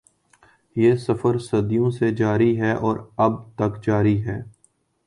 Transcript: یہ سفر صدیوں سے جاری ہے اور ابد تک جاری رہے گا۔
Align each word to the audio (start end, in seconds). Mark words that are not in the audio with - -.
یہ 0.75 0.95
سفر 0.95 1.37
صدیوں 1.39 1.91
سے 1.91 2.11
جاری 2.11 2.61
ہے 2.61 2.73
اور 2.73 2.97
ابد 3.17 3.55
تک 3.55 3.85
جاری 3.85 4.23
رہے 4.23 4.39
گا۔ 4.39 4.49